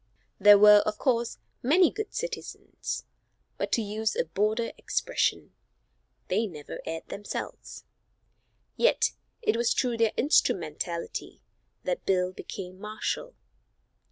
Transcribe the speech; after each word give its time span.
There 0.39 0.57
were, 0.57 0.79
of 0.79 0.97
course, 0.97 1.37
many 1.61 1.91
good 1.91 2.11
citizens, 2.11 3.05
but, 3.59 3.71
to 3.73 3.83
use 3.83 4.15
a 4.15 4.25
border 4.25 4.71
expression, 4.75 5.53
"they 6.27 6.47
never 6.47 6.79
aired 6.87 7.09
themselves," 7.09 7.83
yet 8.75 9.11
it 9.43 9.55
was 9.55 9.75
through 9.75 9.97
their 9.97 10.13
instrumentality 10.17 11.43
that 11.83 12.07
Bill 12.07 12.31
became 12.33 12.79
marshal. 12.79 13.35